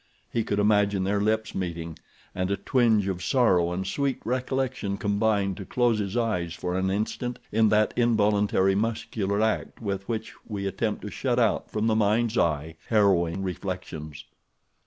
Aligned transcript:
He 0.33 0.43
could 0.43 0.57
imagine 0.57 1.03
their 1.03 1.21
lips 1.21 1.53
meeting, 1.53 1.99
and 2.33 2.49
a 2.49 2.57
twinge 2.57 3.07
of 3.07 3.23
sorrow 3.23 3.71
and 3.71 3.85
sweet 3.85 4.19
recollection 4.25 4.97
combined 4.97 5.57
to 5.57 5.63
close 5.65 5.99
his 5.99 6.17
eyes 6.17 6.55
for 6.55 6.75
an 6.75 6.89
instant 6.89 7.37
in 7.51 7.69
that 7.69 7.93
involuntary 7.95 8.73
muscular 8.73 9.41
act 9.43 9.79
with 9.79 10.09
which 10.09 10.33
we 10.47 10.65
attempt 10.65 11.03
to 11.03 11.11
shut 11.11 11.37
out 11.37 11.69
from 11.69 11.85
the 11.85 11.93
mind's 11.95 12.35
eye 12.35 12.77
harrowing 12.87 13.43
reflections. 13.43 14.25